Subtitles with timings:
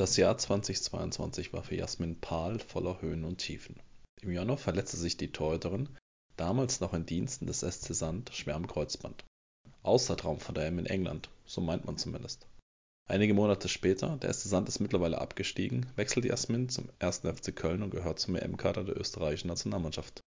[0.00, 3.76] Das Jahr 2022 war für Jasmin Pahl voller Höhen und Tiefen.
[4.22, 5.90] Im Januar verletzte sich die Torhüterin,
[6.38, 9.26] damals noch in Diensten des SC Sand, schwer am Kreuzband.
[9.82, 12.46] Außertraum von der M in England, so meint man zumindest.
[13.10, 17.18] Einige Monate später, der SC Sand ist mittlerweile abgestiegen, wechselt Jasmin zum 1.
[17.18, 20.22] FC Köln und gehört zum EM-Kader der österreichischen Nationalmannschaft.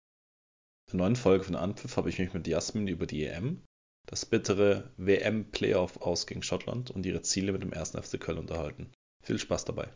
[0.87, 3.61] In der neuen Folge von Anpfiff habe ich mich mit Jasmin über die EM,
[4.07, 7.91] das bittere WM-Playoff aus gegen Schottland und ihre Ziele mit dem 1.
[7.91, 8.89] FC Köln unterhalten.
[9.29, 9.93] Viel Spaß dabei.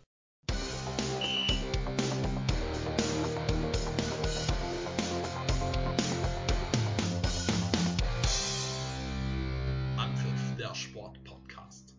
[9.97, 11.95] Anpfiff, der Sport-Podcast.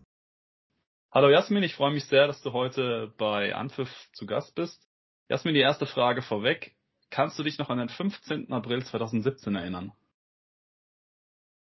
[1.11, 4.87] Hallo Jasmin, ich freue mich sehr, dass du heute bei Anpfiff zu Gast bist.
[5.27, 6.77] Jasmin, die erste Frage vorweg.
[7.09, 8.53] Kannst du dich noch an den 15.
[8.53, 9.91] April 2017 erinnern?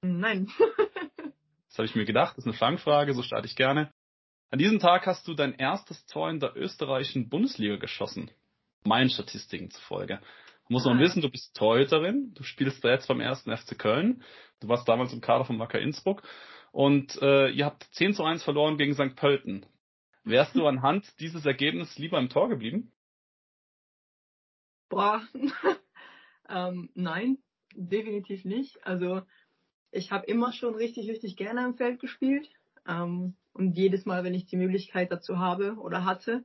[0.03, 0.51] Nein.
[1.69, 3.93] das habe ich mir gedacht, das ist eine Fangfrage, so starte ich gerne.
[4.53, 8.33] An diesem Tag hast du dein erstes Tor in der österreichischen Bundesliga geschossen.
[8.85, 10.21] Meinen Statistiken zufolge.
[10.69, 11.01] Muss man ah.
[11.01, 14.25] wissen, du bist Torhüterin, du spielst jetzt beim ersten FC Köln,
[14.59, 16.23] du warst damals im Kader von Wacker Innsbruck
[16.73, 19.15] und äh, ihr habt 10 zu 1 verloren gegen St.
[19.15, 19.67] Pölten.
[20.25, 22.93] Wärst du anhand dieses Ergebnisses lieber im Tor geblieben?
[24.89, 25.23] Boah,
[26.49, 27.39] ähm, nein,
[27.75, 28.85] definitiv nicht.
[28.85, 29.23] Also
[29.93, 32.49] ich habe immer schon richtig, richtig gerne im Feld gespielt.
[32.87, 36.45] Ähm, und jedes Mal, wenn ich die Möglichkeit dazu habe oder hatte,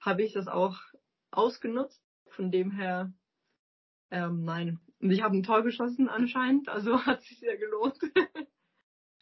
[0.00, 0.78] habe ich das auch
[1.30, 2.02] ausgenutzt.
[2.30, 3.12] Von dem her,
[4.10, 4.80] ähm, nein.
[5.00, 7.98] Und ich habe ein Tor geschossen anscheinend, also hat sich sehr gelohnt.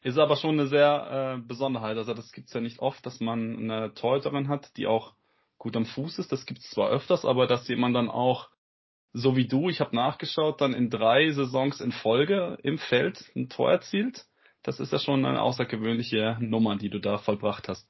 [0.03, 1.97] Ist aber schon eine sehr äh, Besonderheit.
[1.97, 5.15] Also das gibt's ja nicht oft, dass man eine Torhüterin hat, die auch
[5.57, 6.31] gut am Fuß ist.
[6.31, 8.51] Das gibt's zwar öfters, aber dass jemand dann auch,
[9.13, 13.49] so wie du, ich habe nachgeschaut, dann in drei Saisons in Folge im Feld ein
[13.49, 14.27] Tor erzielt
[14.65, 17.87] das ist ja schon eine außergewöhnliche Nummer, die du da vollbracht hast.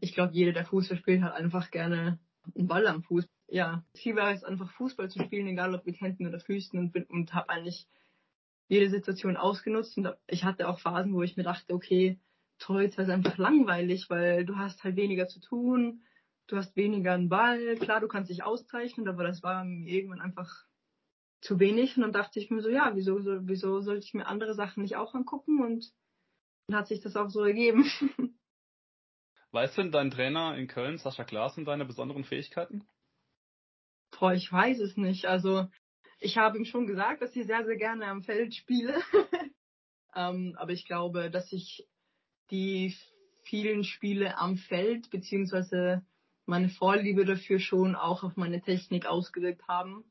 [0.00, 2.18] Ich glaube, jeder, der Fußball spielt, hat einfach gerne
[2.54, 3.26] einen Ball am Fuß.
[3.46, 7.10] Ja, Ziel war es einfach Fußball zu spielen, egal ob mit Händen oder Füßen und,
[7.10, 7.86] und habe eigentlich
[8.66, 12.18] jede Situation ausgenutzt und ich hatte auch Phasen, wo ich mir dachte, okay,
[12.58, 16.02] Torhüter ist einfach langweilig, weil du hast halt weniger zu tun,
[16.48, 20.20] du hast weniger einen Ball, klar, du kannst dich auszeichnen, aber das war mir irgendwann
[20.20, 20.67] einfach
[21.40, 21.96] zu wenig.
[21.96, 24.82] Und dann dachte ich mir so, ja, wieso, so, wieso sollte ich mir andere Sachen
[24.82, 25.62] nicht auch angucken?
[25.62, 25.90] Und
[26.66, 27.90] dann hat sich das auch so ergeben.
[29.50, 32.86] Weiß denn dein Trainer in Köln, Sascha Klaassen, deine besonderen Fähigkeiten?
[34.10, 35.26] Boah, ich weiß es nicht.
[35.26, 35.68] Also
[36.20, 39.00] ich habe ihm schon gesagt, dass ich sehr, sehr gerne am Feld spiele.
[40.14, 41.86] ähm, aber ich glaube, dass ich
[42.50, 42.94] die
[43.44, 46.04] vielen Spiele am Feld beziehungsweise
[46.44, 50.04] meine Vorliebe dafür schon auch auf meine Technik ausgewirkt haben.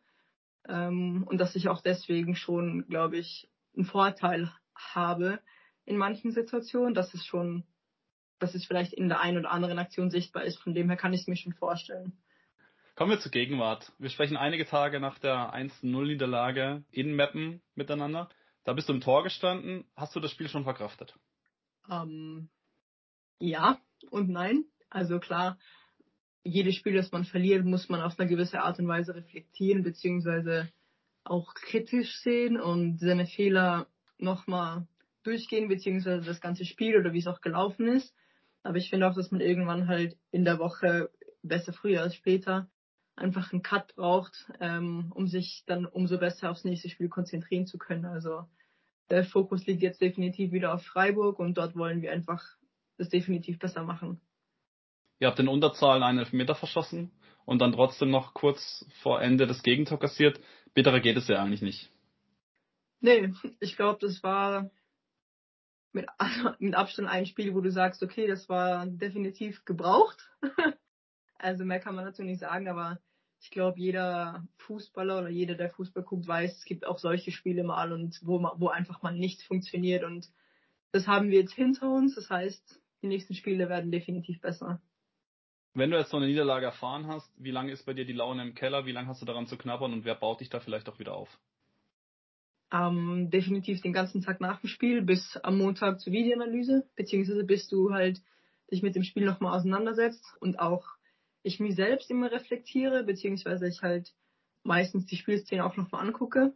[0.67, 5.39] Ähm, und dass ich auch deswegen schon, glaube ich, einen Vorteil habe
[5.85, 7.63] in manchen Situationen, dass es schon,
[8.39, 10.59] dass es vielleicht in der einen oder anderen Aktion sichtbar ist.
[10.59, 12.17] Von dem her kann ich es mir schon vorstellen.
[12.95, 13.91] Kommen wir zur Gegenwart.
[13.99, 18.27] Wir sprechen einige Tage nach der 1-0-Niederlage in Meppen miteinander.
[18.63, 19.85] Da bist du im Tor gestanden.
[19.95, 21.15] Hast du das Spiel schon verkraftet?
[21.89, 22.49] Ähm,
[23.39, 23.79] ja
[24.09, 24.65] und nein.
[24.89, 25.57] Also klar,
[26.47, 30.69] jedes Spiel, das man verliert, muss man auf eine gewisse Art und Weise reflektieren, beziehungsweise
[31.23, 33.87] auch kritisch sehen und seine Fehler
[34.17, 34.87] nochmal
[35.23, 38.15] durchgehen, beziehungsweise das ganze Spiel oder wie es auch gelaufen ist.
[38.63, 41.09] Aber ich finde auch, dass man irgendwann halt in der Woche,
[41.43, 42.69] besser früher als später,
[43.15, 47.77] einfach einen Cut braucht, ähm, um sich dann umso besser aufs nächste Spiel konzentrieren zu
[47.77, 48.05] können.
[48.05, 48.45] Also
[49.09, 52.43] der Fokus liegt jetzt definitiv wieder auf Freiburg und dort wollen wir einfach
[52.97, 54.21] das definitiv besser machen.
[55.19, 57.11] Ihr habt in Unterzahl einen Elfmeter verschossen
[57.45, 60.39] und dann trotzdem noch kurz vor Ende das Gegentor kassiert.
[60.73, 61.91] Bitterer geht es ja eigentlich nicht.
[62.99, 64.69] Nee, ich glaube, das war
[65.91, 66.07] mit,
[66.59, 70.29] mit Abstand ein Spiel, wo du sagst, okay, das war definitiv gebraucht.
[71.37, 72.99] also mehr kann man dazu nicht sagen, aber
[73.39, 77.63] ich glaube, jeder Fußballer oder jeder, der Fußball guckt, weiß, es gibt auch solche Spiele
[77.63, 80.27] mal und wo, wo einfach mal nichts funktioniert und
[80.91, 82.15] das haben wir jetzt hinter uns.
[82.15, 84.81] Das heißt, die nächsten Spiele werden definitiv besser.
[85.77, 88.41] Wenn du jetzt so eine Niederlage erfahren hast, wie lange ist bei dir die Laune
[88.41, 88.87] im Keller?
[88.87, 91.13] Wie lange hast du daran zu knabbern und wer baut dich da vielleicht auch wieder
[91.13, 91.29] auf?
[92.73, 97.67] Ähm, definitiv den ganzen Tag nach dem Spiel bis am Montag zur Videoanalyse, beziehungsweise bis
[97.67, 98.23] du halt
[98.71, 100.83] dich mit dem Spiel nochmal auseinandersetzt und auch
[101.43, 104.15] ich mich selbst immer reflektiere, beziehungsweise ich halt
[104.63, 106.55] meistens die Spielszene auch nochmal angucke.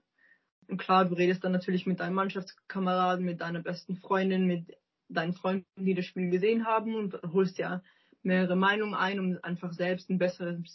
[0.67, 4.75] Und klar, du redest dann natürlich mit deinen Mannschaftskameraden, mit deiner besten Freundin, mit
[5.09, 7.83] deinen Freunden, die das Spiel gesehen haben und holst ja
[8.23, 10.67] mehrere Meinungen ein, um einfach selbst einen besseren,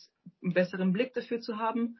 [0.42, 1.98] einen besseren Blick dafür zu haben.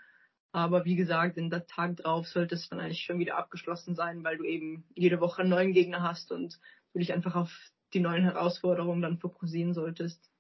[0.52, 4.24] Aber wie gesagt, in der Tag drauf sollte es dann eigentlich schon wieder abgeschlossen sein,
[4.24, 6.58] weil du eben jede Woche einen neuen Gegner hast und
[6.92, 7.50] du dich einfach auf
[7.92, 10.30] die neuen Herausforderungen dann fokussieren solltest.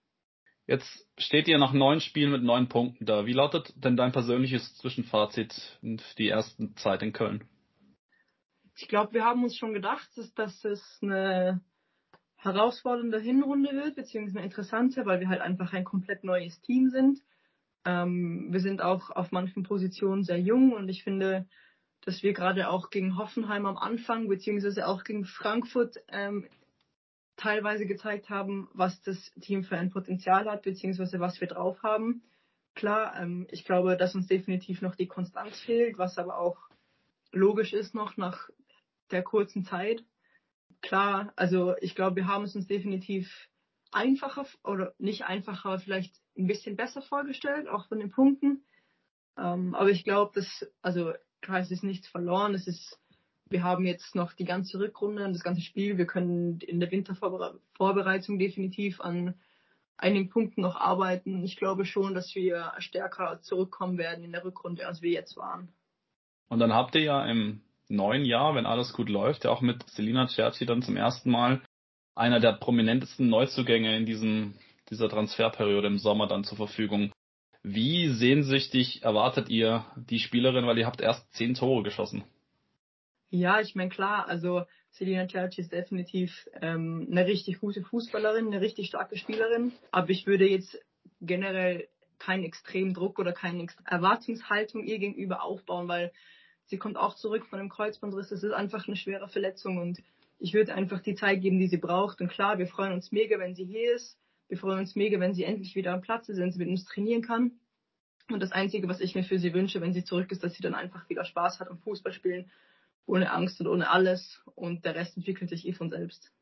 [0.66, 3.24] Jetzt steht ihr nach neun Spielen mit neun Punkten da.
[3.24, 7.44] Wie lautet denn dein persönliches Zwischenfazit in die ersten Zeit in Köln?
[8.74, 11.60] Ich glaube, wir haben uns schon gedacht, dass, dass es eine
[12.36, 17.20] herausfordernde Hinrunde wird, beziehungsweise eine interessante, weil wir halt einfach ein komplett neues Team sind.
[17.84, 21.46] Ähm, wir sind auch auf manchen Positionen sehr jung und ich finde,
[22.02, 26.46] dass wir gerade auch gegen Hoffenheim am Anfang, beziehungsweise auch gegen Frankfurt ähm,
[27.36, 32.22] teilweise gezeigt haben, was das Team für ein Potenzial hat, beziehungsweise was wir drauf haben.
[32.74, 36.58] Klar, ähm, ich glaube, dass uns definitiv noch die Konstanz fehlt, was aber auch
[37.32, 38.50] logisch ist noch nach
[39.10, 40.04] der kurzen Zeit.
[40.82, 43.48] Klar, also ich glaube, wir haben es uns definitiv
[43.92, 48.64] einfacher oder nicht einfacher, vielleicht ein bisschen besser vorgestellt, auch von den Punkten.
[49.38, 52.54] Ähm, aber ich glaube, dass, also klar, es ist nichts verloren.
[52.54, 52.98] Es ist
[53.48, 55.98] wir haben jetzt noch die ganze Rückrunde und das ganze Spiel.
[55.98, 59.34] Wir können in der Wintervorbereitung definitiv an
[59.96, 61.44] einigen Punkten noch arbeiten.
[61.44, 65.72] Ich glaube schon, dass wir stärker zurückkommen werden in der Rückrunde, als wir jetzt waren.
[66.48, 69.88] Und dann habt ihr ja im neuen Jahr, wenn alles gut läuft, ja auch mit
[69.90, 71.62] Selina Cerci dann zum ersten Mal
[72.14, 74.54] einer der prominentesten Neuzugänge in diesem,
[74.90, 77.12] dieser Transferperiode im Sommer dann zur Verfügung.
[77.62, 82.24] Wie sehnsüchtig erwartet ihr die Spielerin, weil ihr habt erst zehn Tore geschossen?
[83.28, 88.60] Ja, ich meine klar, also Selina Cerci ist definitiv ähm, eine richtig gute Fußballerin, eine
[88.60, 89.72] richtig starke Spielerin.
[89.90, 90.78] Aber ich würde jetzt
[91.20, 91.88] generell
[92.18, 96.12] keinen extremen Druck oder keine Erwartungshaltung ihr gegenüber aufbauen, weil
[96.66, 98.28] sie kommt auch zurück von einem Kreuzbandriss.
[98.28, 100.02] Das ist einfach eine schwere Verletzung und
[100.38, 102.20] ich würde einfach die Zeit geben, die sie braucht.
[102.20, 104.18] Und klar, wir freuen uns mega, wenn sie hier ist.
[104.48, 106.84] Wir freuen uns mega, wenn sie endlich wieder am Platz ist, wenn sie mit uns
[106.84, 107.52] trainieren kann.
[108.30, 110.62] Und das Einzige, was ich mir für sie wünsche, wenn sie zurück ist, dass sie
[110.62, 112.50] dann einfach wieder Spaß hat am Fußballspielen
[113.06, 116.32] ohne Angst und ohne alles und der Rest entwickelt sich eh von selbst.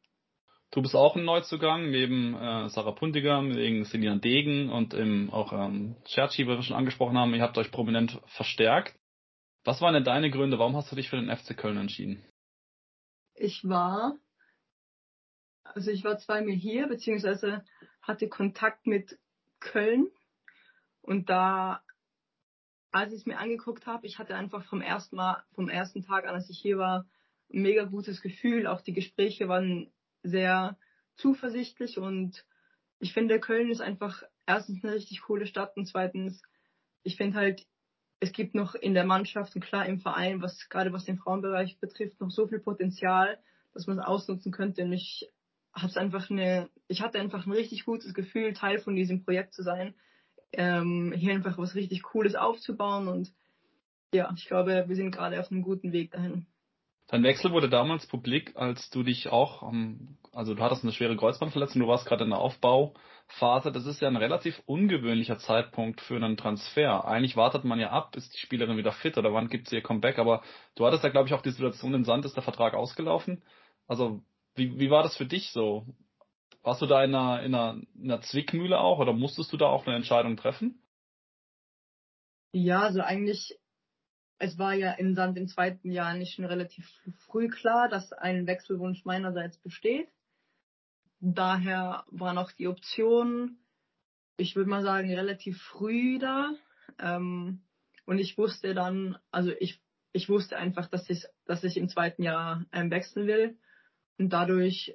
[0.70, 5.52] Du bist auch ein Neuzugang, neben äh, Sarah Puntiger, neben Selian Degen und im, auch
[5.52, 7.34] ähm, Cerci, was wir schon angesprochen haben.
[7.34, 8.94] Ihr habt euch prominent verstärkt.
[9.64, 10.58] Was waren denn deine Gründe?
[10.58, 12.22] Warum hast du dich für den FC Köln entschieden?
[13.34, 14.16] Ich war,
[15.64, 17.64] also ich war zweimal hier, beziehungsweise
[18.02, 19.18] hatte Kontakt mit
[19.60, 20.08] Köln
[21.02, 21.82] und da
[22.94, 26.28] als ich es mir angeguckt habe, ich hatte einfach vom ersten Mal, vom ersten Tag
[26.28, 27.06] an, als ich hier war,
[27.52, 28.68] ein mega gutes Gefühl.
[28.68, 29.90] Auch die Gespräche waren
[30.22, 30.78] sehr
[31.16, 32.46] zuversichtlich und
[33.00, 36.40] ich finde, Köln ist einfach erstens eine richtig coole Stadt und zweitens,
[37.02, 37.66] ich finde halt,
[38.24, 41.78] es gibt noch in der Mannschaft und klar im Verein, was gerade was den Frauenbereich
[41.78, 43.38] betrifft, noch so viel Potenzial,
[43.72, 44.82] dass man es ausnutzen könnte.
[44.82, 45.30] Und ich
[45.72, 49.62] hab's einfach eine, ich hatte einfach ein richtig gutes Gefühl, Teil von diesem Projekt zu
[49.62, 49.94] sein
[50.56, 53.32] ähm, hier einfach was richtig Cooles aufzubauen und
[54.12, 56.46] ja, ich glaube, wir sind gerade auf einem guten Weg dahin.
[57.08, 59.70] Dein Wechsel wurde damals publik, als du dich auch,
[60.32, 62.38] also du hattest eine schwere Kreuzbandverletzung, du warst gerade in der
[63.34, 63.72] Aufbauphase.
[63.72, 67.04] Das ist ja ein relativ ungewöhnlicher Zeitpunkt für einen Transfer.
[67.04, 69.82] Eigentlich wartet man ja ab, ist die Spielerin wieder fit oder wann gibt sie ihr
[69.82, 70.18] Comeback.
[70.18, 70.42] Aber
[70.74, 73.42] du hattest ja, glaube ich, auch die Situation in Sand, ist der Vertrag ausgelaufen.
[73.86, 74.22] Also
[74.54, 75.86] wie, wie war das für dich so?
[76.62, 79.66] Warst du da in einer, in, einer, in einer Zwickmühle auch oder musstest du da
[79.66, 80.80] auch eine Entscheidung treffen?
[82.52, 83.58] Ja, also eigentlich,
[84.38, 86.88] es war ja in Sand im zweiten Jahr nicht schon relativ
[87.26, 90.08] früh klar, dass ein Wechselwunsch meinerseits besteht.
[91.20, 93.58] Daher war noch die Option,
[94.36, 96.52] ich würde mal sagen, relativ früh da.
[96.98, 97.62] Ähm,
[98.06, 99.80] und ich wusste dann, also ich,
[100.12, 103.58] ich wusste einfach, dass ich, dass ich im zweiten Jahr ähm, wechseln will.
[104.18, 104.94] Und dadurch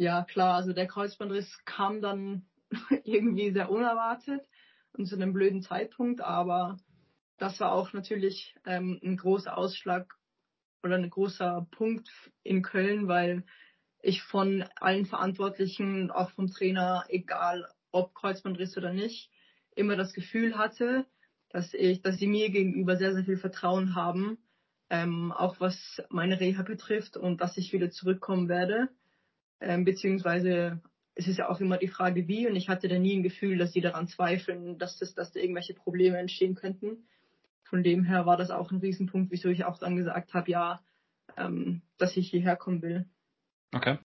[0.00, 2.46] ja, klar, also der Kreuzbandriss kam dann
[3.04, 4.40] irgendwie sehr unerwartet
[4.94, 6.78] und zu einem blöden Zeitpunkt, aber
[7.36, 10.14] das war auch natürlich ähm, ein großer Ausschlag
[10.82, 12.08] oder ein großer Punkt
[12.42, 13.44] in Köln, weil
[14.02, 19.30] ich von allen Verantwortlichen, auch vom Trainer, egal ob Kreuzbandriss oder nicht,
[19.74, 21.06] immer das Gefühl hatte,
[21.50, 24.38] dass ich, dass sie mir gegenüber sehr, sehr viel Vertrauen haben,
[24.88, 28.88] ähm, auch was meine Reha betrifft und dass ich wieder zurückkommen werde.
[29.60, 30.80] Ähm, beziehungsweise
[31.14, 32.46] es ist ja auch immer die Frage, wie.
[32.46, 35.40] Und ich hatte da nie ein Gefühl, dass sie daran zweifeln, dass, das, dass da
[35.40, 37.04] irgendwelche Probleme entstehen könnten.
[37.64, 40.80] Von dem her war das auch ein Riesenpunkt, wieso ich auch dann gesagt habe, ja,
[41.36, 43.06] ähm, dass ich hierher kommen will.
[43.72, 43.98] Okay.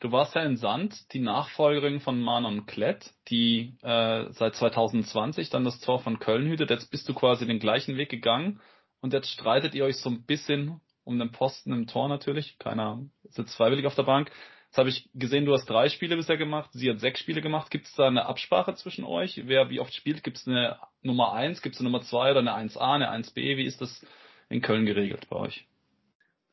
[0.00, 5.64] Du warst ja in Sand die Nachfolgerin von Manon Klett, die äh, seit 2020 dann
[5.64, 6.70] das Tor von Köln hütet.
[6.70, 8.60] Jetzt bist du quasi den gleichen Weg gegangen
[9.02, 12.58] und jetzt streitet ihr euch so ein bisschen um den Posten im Tor natürlich.
[12.58, 14.30] Keiner sitzt freiwillig auf der Bank.
[14.68, 17.70] Jetzt habe ich gesehen, du hast drei Spiele bisher gemacht, sie hat sechs Spiele gemacht.
[17.70, 19.42] Gibt es da eine Absprache zwischen euch?
[19.44, 20.22] Wer wie oft spielt?
[20.22, 23.34] Gibt es eine Nummer eins, gibt es eine Nummer zwei oder eine 1a, eine 1b?
[23.34, 24.06] Wie ist das
[24.48, 25.66] in Köln geregelt bei euch?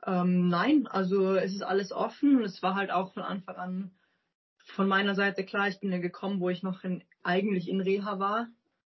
[0.08, 3.92] Ähm, nein, also es ist alles offen es war halt auch von Anfang an
[4.68, 8.20] von meiner Seite klar, ich bin ja gekommen, wo ich noch in, eigentlich in Reha
[8.20, 8.48] war.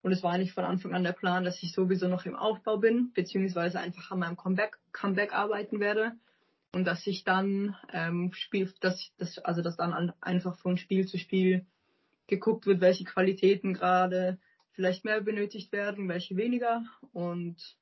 [0.01, 2.77] Und es war nicht von Anfang an der Plan, dass ich sowieso noch im Aufbau
[2.77, 6.13] bin, beziehungsweise einfach an meinem Comeback, Comeback arbeiten werde.
[6.73, 11.05] Und dass ich dann ähm, Spiel, dass, dass, also dass dann an, einfach von Spiel
[11.05, 11.65] zu Spiel
[12.27, 14.39] geguckt wird, welche Qualitäten gerade
[14.71, 16.83] vielleicht mehr benötigt werden, welche weniger.
[17.11, 17.77] Und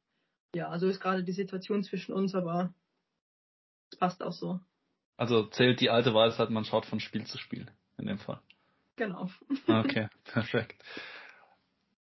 [0.56, 2.74] ja, so ist gerade die Situation zwischen uns, aber
[3.98, 4.60] passt auch so.
[5.18, 8.40] Also zählt die alte Weisheit, man schaut von Spiel zu Spiel in dem Fall.
[8.96, 9.30] Genau.
[9.68, 10.84] Okay, perfekt.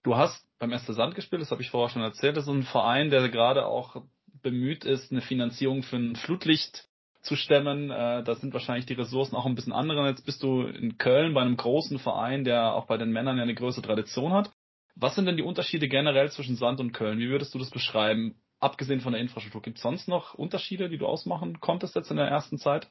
[0.03, 2.37] Du hast beim Erste Sand gespielt, das habe ich vorher schon erzählt.
[2.37, 4.03] Das ist ein Verein, der gerade auch
[4.43, 6.89] bemüht ist, eine Finanzierung für ein Flutlicht
[7.23, 7.91] zu stemmen.
[7.91, 10.09] Äh, da sind wahrscheinlich die Ressourcen auch ein bisschen andere.
[10.09, 13.43] Jetzt bist du in Köln bei einem großen Verein, der auch bei den Männern ja
[13.43, 14.53] eine größere Tradition hat.
[14.95, 17.19] Was sind denn die Unterschiede generell zwischen Sand und Köln?
[17.19, 18.37] Wie würdest du das beschreiben?
[18.59, 22.17] Abgesehen von der Infrastruktur, gibt es sonst noch Unterschiede, die du ausmachen konntest jetzt in
[22.17, 22.91] der ersten Zeit?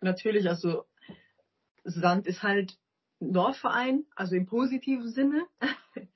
[0.00, 0.84] Natürlich, also
[1.84, 2.78] Sand ist halt
[3.20, 5.46] Dorfverein, also im positiven Sinne.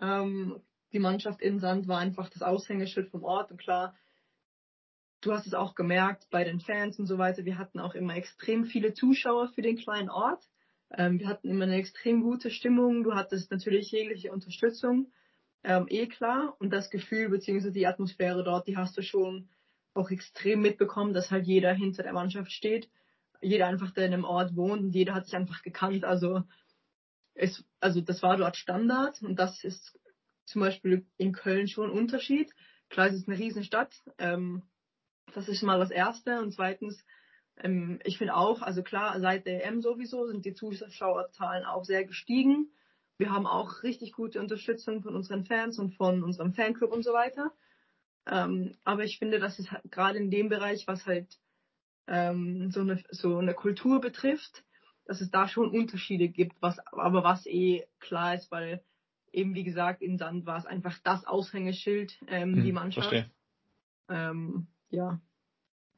[0.00, 0.60] ähm,
[0.92, 3.94] die Mannschaft in Sand war einfach das Aushängeschild vom Ort und klar,
[5.20, 8.14] du hast es auch gemerkt bei den Fans und so weiter, wir hatten auch immer
[8.14, 10.48] extrem viele Zuschauer für den kleinen Ort.
[10.90, 15.12] Ähm, wir hatten immer eine extrem gute Stimmung, du hattest natürlich jegliche Unterstützung,
[15.68, 17.70] ähm, eh klar, und das Gefühl bzw.
[17.70, 19.48] die Atmosphäre dort, die hast du schon
[19.94, 22.88] auch extrem mitbekommen, dass halt jeder hinter der Mannschaft steht
[23.40, 26.04] jeder einfach, der in einem Ort wohnt und jeder hat sich einfach gekannt.
[26.04, 26.42] Also
[27.34, 29.98] es, also das war dort Standard und das ist
[30.44, 32.52] zum Beispiel in Köln schon ein Unterschied.
[32.88, 33.94] Klar, es ist eine Riesenstadt.
[34.18, 34.62] Ähm,
[35.34, 36.40] das ist mal das Erste.
[36.40, 37.04] Und zweitens,
[37.58, 42.04] ähm, ich finde auch, also klar, seit der EM sowieso sind die Zuschauerzahlen auch sehr
[42.04, 42.72] gestiegen.
[43.18, 47.12] Wir haben auch richtig gute Unterstützung von unseren Fans und von unserem Fanclub und so
[47.12, 47.52] weiter.
[48.26, 51.38] Ähm, aber ich finde, dass es halt gerade in dem Bereich, was halt
[52.06, 54.64] ähm, so, eine, so eine Kultur betrifft,
[55.04, 58.84] dass es da schon Unterschiede gibt, was, aber was eh klar ist, weil
[59.32, 63.08] eben wie gesagt in Sand war es einfach das Aushängeschild, ähm, hm, die Mannschaft.
[63.08, 63.30] Verstehe.
[64.08, 65.20] Ähm, ja.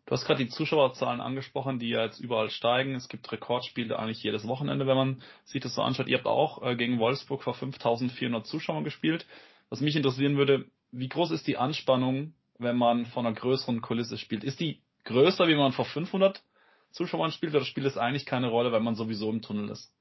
[0.06, 2.94] Du hast gerade die Zuschauerzahlen angesprochen, die ja jetzt überall steigen.
[2.94, 6.08] Es gibt Rekordspiele eigentlich jedes Wochenende, wenn man sich das so anschaut.
[6.08, 9.26] Ihr habt auch äh, gegen Wolfsburg vor 5400 Zuschauern gespielt.
[9.68, 14.18] Was mich interessieren würde, wie groß ist die Anspannung, wenn man vor einer größeren Kulisse
[14.18, 14.42] spielt?
[14.42, 16.42] Ist die größer, wie man vor 500
[16.90, 19.92] Zuschauern spielt, oder spielt es eigentlich keine Rolle, weil man sowieso im Tunnel ist?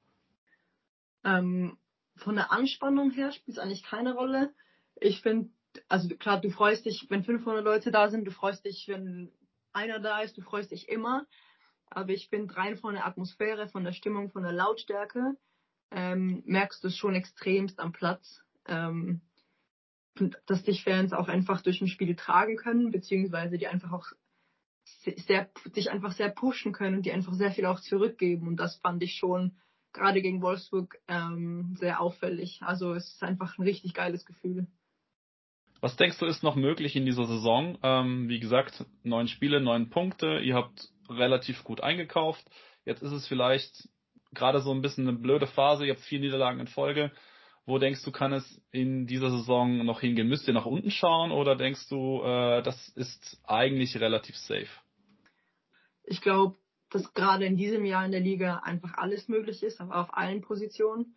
[1.24, 1.78] Ähm,
[2.16, 4.52] von der Anspannung her spielt es eigentlich keine Rolle.
[4.96, 5.50] Ich finde,
[5.88, 9.30] also klar, du freust dich, wenn 500 Leute da sind, du freust dich, wenn
[9.72, 11.26] einer da ist, du freust dich immer.
[11.86, 15.36] Aber ich finde, rein von der Atmosphäre, von der Stimmung, von der Lautstärke,
[15.90, 18.42] ähm, merkst du es schon extremst am Platz.
[18.66, 19.22] Ähm,
[20.46, 24.06] dass dich Fans auch einfach durch ein Spiel tragen können, beziehungsweise die einfach auch
[24.84, 28.46] sehr, dich einfach sehr pushen können und die einfach sehr viel auch zurückgeben.
[28.48, 29.56] Und das fand ich schon
[29.92, 32.60] gerade gegen Wolfsburg ähm, sehr auffällig.
[32.62, 34.66] Also es ist einfach ein richtig geiles Gefühl.
[35.80, 37.78] Was denkst du ist noch möglich in dieser Saison?
[37.82, 40.40] Ähm, wie gesagt, neun Spiele, neun Punkte.
[40.40, 42.44] Ihr habt relativ gut eingekauft.
[42.84, 43.88] Jetzt ist es vielleicht
[44.32, 45.86] gerade so ein bisschen eine blöde Phase.
[45.86, 47.10] Ihr habt vier Niederlagen in Folge.
[47.66, 50.28] Wo denkst du, kann es in dieser Saison noch hingehen?
[50.28, 54.68] Müsst ihr nach unten schauen oder denkst du, äh, das ist eigentlich relativ safe?
[56.04, 56.56] Ich glaube,
[56.90, 60.40] dass gerade in diesem Jahr in der Liga einfach alles möglich ist, aber auf allen
[60.40, 61.14] Positionen,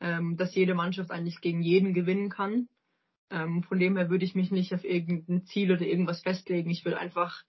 [0.00, 2.68] ähm, dass jede Mannschaft eigentlich gegen jeden gewinnen kann.
[3.30, 6.70] Ähm, von dem her würde ich mich nicht auf irgendein Ziel oder irgendwas festlegen.
[6.70, 7.42] Ich würde einfach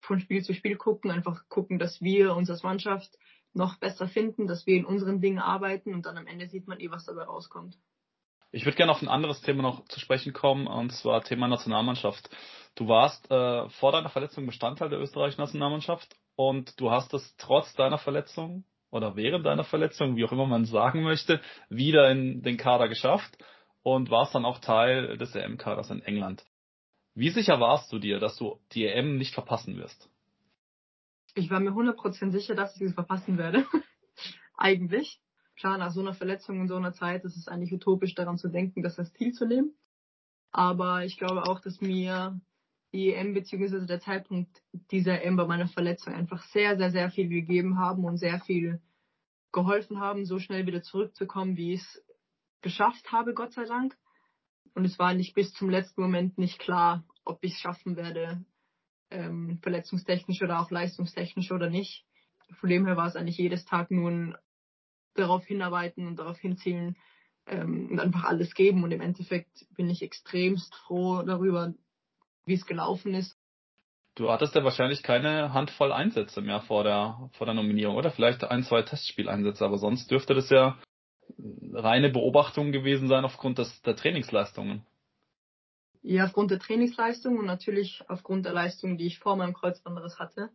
[0.00, 3.16] von Spiel zu Spiel gucken, einfach gucken, dass wir uns als Mannschaft
[3.52, 6.78] noch besser finden, dass wir in unseren Dingen arbeiten und dann am Ende sieht man
[6.80, 7.76] eh, was dabei rauskommt.
[8.52, 12.30] Ich würde gerne auf ein anderes Thema noch zu sprechen kommen, und zwar Thema Nationalmannschaft.
[12.74, 17.74] Du warst äh, vor deiner Verletzung Bestandteil der österreichischen Nationalmannschaft und du hast es trotz
[17.74, 22.56] deiner Verletzung oder während deiner Verletzung, wie auch immer man sagen möchte, wieder in den
[22.56, 23.36] Kader geschafft
[23.86, 26.44] und warst dann auch Teil des EM-Kaders in England.
[27.14, 30.10] Wie sicher warst du dir, dass du die EM nicht verpassen wirst?
[31.36, 33.64] Ich war mir 100% sicher, dass ich es verpassen werde.
[34.56, 35.20] eigentlich.
[35.54, 38.48] Klar, nach so einer Verletzung in so einer Zeit ist es eigentlich utopisch daran zu
[38.48, 39.72] denken, das als Ziel zu nehmen.
[40.50, 42.40] Aber ich glaube auch, dass mir
[42.92, 43.86] die EM bzw.
[43.86, 44.50] der Zeitpunkt
[44.90, 48.80] dieser EM bei meiner Verletzung einfach sehr, sehr, sehr viel gegeben haben und sehr viel
[49.52, 52.02] geholfen haben, so schnell wieder zurückzukommen, wie es
[52.62, 53.96] geschafft habe, Gott sei Dank.
[54.74, 58.44] Und es war nicht bis zum letzten Moment nicht klar, ob ich es schaffen werde,
[59.10, 62.04] ähm, verletzungstechnisch oder auch leistungstechnisch oder nicht.
[62.60, 64.36] Von dem her war es eigentlich jedes Tag nun
[65.14, 66.96] darauf hinarbeiten und darauf hinzielen
[67.46, 68.84] ähm, und einfach alles geben.
[68.84, 71.74] Und im Endeffekt bin ich extremst froh darüber,
[72.44, 73.38] wie es gelaufen ist.
[74.14, 78.10] Du hattest ja wahrscheinlich keine Handvoll Einsätze mehr vor der, vor der Nominierung, oder?
[78.10, 80.78] Vielleicht ein, zwei Testspieleinsätze, aber sonst dürfte das ja
[81.72, 84.84] reine Beobachtung gewesen sein aufgrund des, der Trainingsleistungen.
[86.02, 90.50] Ja, aufgrund der Trainingsleistung und natürlich aufgrund der Leistung, die ich vor meinem Kreuzbandriss hatte,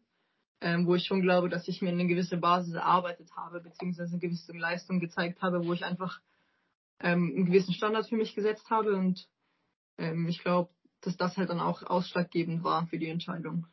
[0.61, 4.19] ähm, wo ich schon glaube, dass ich mir eine gewisse Basis erarbeitet habe, beziehungsweise eine
[4.19, 6.21] gewisse Leistung gezeigt habe, wo ich einfach
[6.99, 9.27] ähm, einen gewissen Standard für mich gesetzt habe und
[9.97, 10.69] ähm, ich glaube,
[11.01, 13.67] dass das halt dann auch ausschlaggebend war für die Entscheidung.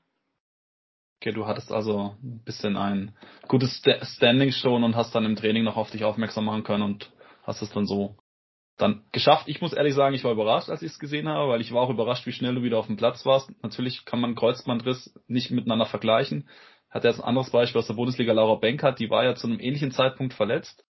[1.20, 3.12] Okay, du hattest also ein bisschen ein
[3.48, 7.10] gutes Standing schon und hast dann im Training noch auf dich aufmerksam machen können und
[7.42, 8.16] hast es dann so
[8.76, 9.48] dann geschafft.
[9.48, 11.82] Ich muss ehrlich sagen, ich war überrascht, als ich es gesehen habe, weil ich war
[11.82, 13.50] auch überrascht, wie schnell du wieder auf dem Platz warst.
[13.64, 16.48] Natürlich kann man Kreuzbandriss nicht miteinander vergleichen.
[16.88, 19.58] Hat jetzt ein anderes Beispiel aus der Bundesliga, Laura Benkert, die war ja zu einem
[19.58, 20.84] ähnlichen Zeitpunkt verletzt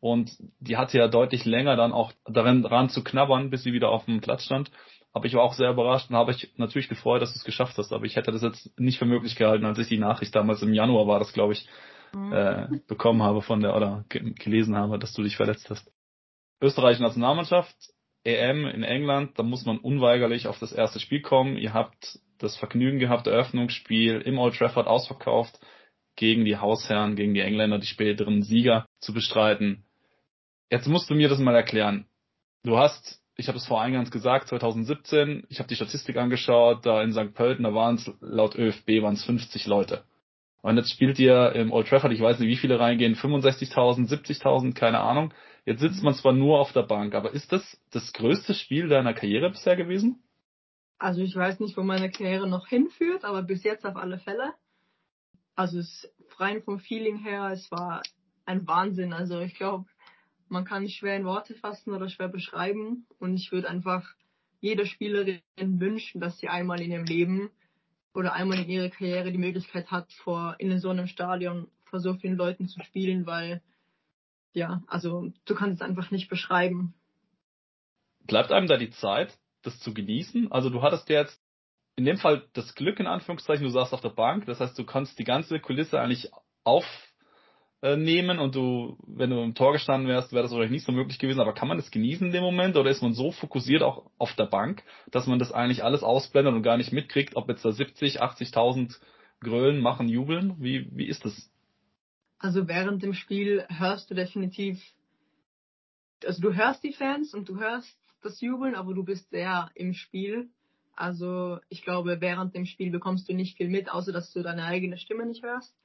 [0.00, 4.06] und die hatte ja deutlich länger dann auch daran, zu knabbern, bis sie wieder auf
[4.06, 4.70] dem Platz stand.
[5.14, 7.78] Aber ich war auch sehr überrascht und habe ich natürlich gefreut, dass du es geschafft
[7.78, 7.92] hast.
[7.92, 10.74] Aber ich hätte das jetzt nicht für möglich gehalten, als ich die Nachricht damals im
[10.74, 11.68] Januar war, das glaube ich,
[12.12, 12.32] mhm.
[12.32, 15.88] äh, bekommen habe von der oder gelesen habe, dass du dich verletzt hast.
[16.60, 17.76] Österreich Nationalmannschaft,
[18.24, 21.58] EM in England, da muss man unweigerlich auf das erste Spiel kommen.
[21.58, 25.60] Ihr habt das Vergnügen gehabt, Eröffnungsspiel im Old Trafford ausverkauft,
[26.16, 29.84] gegen die Hausherren, gegen die Engländer, die späteren Sieger zu bestreiten.
[30.70, 32.06] Jetzt musst du mir das mal erklären.
[32.64, 37.02] Du hast ich habe es vor eingangs gesagt, 2017, ich habe die Statistik angeschaut, da
[37.02, 37.34] in St.
[37.34, 40.04] Pölten, da waren es laut ÖFB waren es 50 Leute.
[40.62, 44.74] Und jetzt spielt ihr im Old Trafford, ich weiß nicht, wie viele reingehen, 65.000, 70.000,
[44.74, 45.34] keine Ahnung.
[45.66, 49.14] Jetzt sitzt man zwar nur auf der Bank, aber ist das das größte Spiel deiner
[49.14, 50.22] Karriere bisher gewesen?
[50.98, 54.54] Also ich weiß nicht, wo meine Karriere noch hinführt, aber bis jetzt auf alle Fälle.
[55.54, 58.02] Also es rein vom Feeling her, es war
[58.46, 59.12] ein Wahnsinn.
[59.12, 59.86] Also ich glaube,
[60.54, 63.06] man kann schwer in Worte fassen oder schwer beschreiben.
[63.18, 64.08] Und ich würde einfach
[64.60, 67.50] jeder Spielerin wünschen, dass sie einmal in ihrem Leben
[68.14, 72.14] oder einmal in ihrer Karriere die Möglichkeit hat, vor in so einem Stadion vor so
[72.14, 73.60] vielen Leuten zu spielen, weil
[74.52, 76.94] ja, also du kannst es einfach nicht beschreiben.
[78.20, 80.52] Bleibt einem da die Zeit, das zu genießen?
[80.52, 81.42] Also du hattest jetzt
[81.96, 84.84] in dem Fall das Glück in Anführungszeichen, du saßt auf der Bank, das heißt, du
[84.84, 86.30] kannst die ganze Kulisse eigentlich
[86.62, 86.86] auf
[87.84, 90.92] äh, nehmen und du, wenn du im Tor gestanden wärst, wäre das wahrscheinlich nicht so
[90.92, 93.82] möglich gewesen, aber kann man das genießen in dem Moment oder ist man so fokussiert
[93.82, 97.46] auch auf der Bank, dass man das eigentlich alles ausblendet und gar nicht mitkriegt, ob
[97.50, 98.98] jetzt da 70, 80.000
[99.40, 100.54] Grölen machen, jubeln?
[100.60, 101.50] Wie, wie ist das?
[102.38, 104.82] Also während dem Spiel hörst du definitiv,
[106.24, 109.92] also du hörst die Fans und du hörst das Jubeln, aber du bist sehr im
[109.92, 110.48] Spiel.
[110.96, 114.64] Also ich glaube, während dem Spiel bekommst du nicht viel mit, außer dass du deine
[114.64, 115.76] eigene Stimme nicht hörst.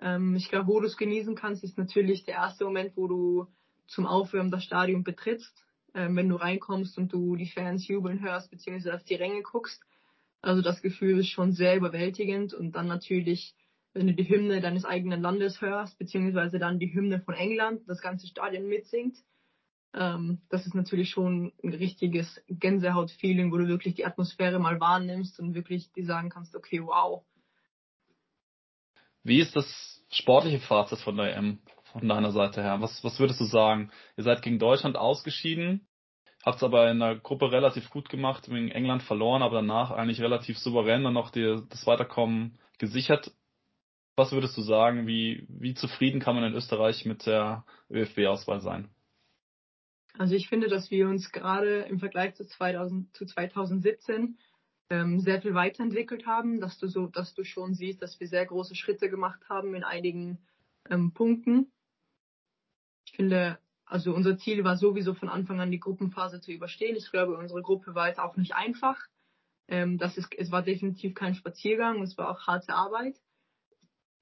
[0.00, 3.46] Ähm, ich glaube, wo du es genießen kannst, ist natürlich der erste Moment, wo du
[3.86, 8.50] zum Aufwärmen das Stadion betrittst, ähm, wenn du reinkommst und du die Fans jubeln hörst,
[8.50, 9.82] beziehungsweise auf die Ränge guckst.
[10.42, 13.54] Also das Gefühl ist schon sehr überwältigend und dann natürlich,
[13.94, 18.00] wenn du die Hymne deines eigenen Landes hörst, beziehungsweise dann die Hymne von England, das
[18.00, 19.16] ganze Stadion mitsingt.
[19.94, 25.40] Ähm, das ist natürlich schon ein richtiges Gänsehaut-Feeling, wo du wirklich die Atmosphäre mal wahrnimmst
[25.40, 27.24] und wirklich dir sagen kannst, okay, wow,
[29.26, 31.58] wie ist das sportliche Fazit von der EM
[31.92, 32.80] von deiner Seite her?
[32.80, 33.90] Was, was würdest du sagen?
[34.16, 35.86] Ihr seid gegen Deutschland ausgeschieden,
[36.44, 40.20] habt es aber in der Gruppe relativ gut gemacht, gegen England verloren, aber danach eigentlich
[40.20, 43.32] relativ souverän dann noch die, das Weiterkommen gesichert.
[44.14, 48.88] Was würdest du sagen, wie, wie zufrieden kann man in Österreich mit der ÖFB-Auswahl sein?
[50.18, 54.38] Also ich finde, dass wir uns gerade im Vergleich zu, 2000, zu 2017
[54.90, 58.46] ähm, sehr viel weiterentwickelt haben, dass du so, dass du schon siehst, dass wir sehr
[58.46, 60.38] große Schritte gemacht haben in einigen
[60.88, 61.72] ähm, Punkten.
[63.06, 66.96] Ich finde, also unser Ziel war sowieso von Anfang an die Gruppenphase zu überstehen.
[66.96, 68.98] Ich glaube, unsere Gruppe war jetzt auch nicht einfach.
[69.68, 73.20] Ähm, das ist, es war definitiv kein Spaziergang, es war auch harte Arbeit.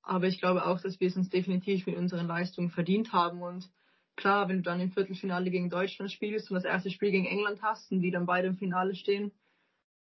[0.03, 3.43] Aber ich glaube auch, dass wir es uns definitiv mit unseren Leistungen verdient haben.
[3.43, 3.71] Und
[4.17, 7.63] klar, wenn du dann im Viertelfinale gegen Deutschland spielst und das erste Spiel gegen England
[7.63, 9.33] hast und die dann beide im Finale stehen,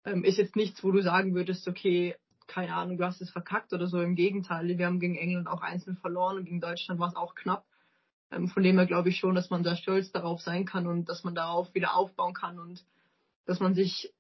[0.06, 2.16] ähm, ist jetzt nichts, wo du sagen würdest, okay,
[2.48, 4.00] keine Ahnung, du hast es verkackt oder so.
[4.00, 7.36] Im Gegenteil, wir haben gegen England auch einzeln verloren und gegen Deutschland war es auch
[7.36, 7.66] knapp.
[8.32, 11.10] Ähm, von dem her glaube ich schon, dass man da stolz darauf sein kann und
[11.10, 12.86] dass man darauf wieder aufbauen kann und
[13.46, 14.14] dass man sich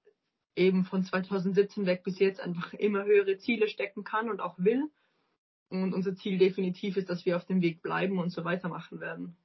[0.55, 4.89] eben von 2017 weg bis jetzt einfach immer höhere Ziele stecken kann und auch will.
[5.69, 9.35] Und unser Ziel definitiv ist, dass wir auf dem Weg bleiben und so weitermachen werden.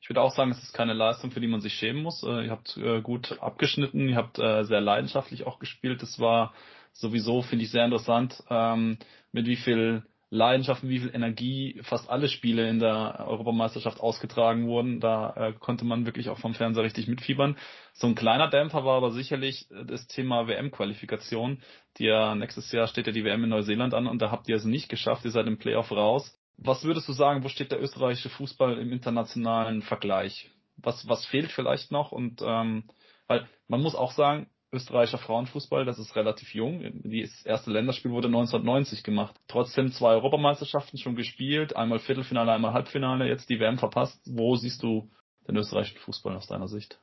[0.00, 2.22] Ich würde auch sagen, es ist keine Leistung, für die man sich schämen muss.
[2.22, 6.02] Äh, ihr habt äh, gut abgeschnitten, ihr habt äh, sehr leidenschaftlich auch gespielt.
[6.02, 6.54] Das war
[6.92, 8.98] sowieso, finde ich, sehr interessant, ähm,
[9.32, 15.00] mit wie viel Leidenschaft, wie viel Energie fast alle Spiele in der Europameisterschaft ausgetragen wurden.
[15.00, 17.56] Da äh, konnte man wirklich auch vom Fernseher richtig mitfiebern.
[17.92, 21.62] So ein kleiner Dämpfer war aber sicherlich das Thema WM-Qualifikation.
[21.98, 24.64] Ja nächstes Jahr steht ja die WM in Neuseeland an und da habt ihr es
[24.64, 25.24] nicht geschafft.
[25.24, 26.39] Ihr seid im Playoff raus.
[26.62, 30.50] Was würdest du sagen, wo steht der österreichische Fußball im internationalen Vergleich?
[30.76, 32.12] Was, was fehlt vielleicht noch?
[32.12, 32.84] Und ähm,
[33.26, 36.82] weil man muss auch sagen, österreichischer Frauenfußball, das ist relativ jung.
[37.02, 39.34] Das erste Länderspiel wurde 1990 gemacht.
[39.48, 44.20] Trotzdem zwei Europameisterschaften schon gespielt, einmal Viertelfinale, einmal Halbfinale, jetzt die WM verpasst.
[44.26, 45.10] Wo siehst du
[45.48, 47.00] den österreichischen Fußball aus deiner Sicht?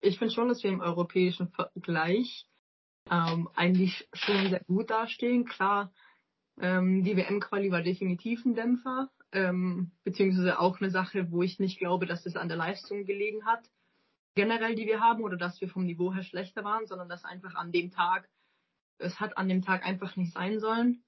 [0.00, 2.46] Ich finde schon, dass wir im europäischen Vergleich
[3.10, 5.44] ähm, eigentlich schon sehr gut dastehen.
[5.44, 5.92] Klar,
[6.60, 11.78] ähm, die WM-Quali war definitiv ein Dämpfer, ähm, beziehungsweise auch eine Sache, wo ich nicht
[11.78, 13.68] glaube, dass es an der Leistung gelegen hat
[14.34, 17.54] generell, die wir haben, oder dass wir vom Niveau her schlechter waren, sondern dass einfach
[17.54, 18.28] an dem Tag,
[18.98, 21.02] es hat an dem Tag einfach nicht sein sollen.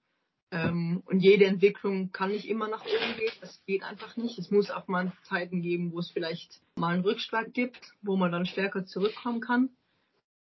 [0.53, 3.33] Ähm, und jede Entwicklung kann nicht immer nach oben gehen.
[3.41, 4.39] Das geht einfach nicht.
[4.39, 8.31] Es muss auch mal Zeiten geben, wo es vielleicht mal einen Rückschlag gibt, wo man
[8.31, 9.71] dann stärker zurückkommen kann.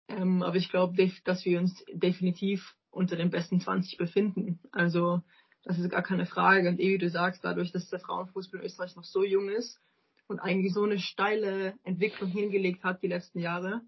[0.09, 4.59] Ähm, aber ich glaube, dass wir uns definitiv unter den besten 20 befinden.
[4.73, 5.23] Also
[5.63, 6.69] das ist gar keine Frage.
[6.69, 9.81] Und eh, wie du sagst, dadurch, dass der Frauenfußball in Österreich noch so jung ist,
[10.29, 13.83] und eigentlich so eine steile Entwicklung hingelegt hat die letzten Jahre,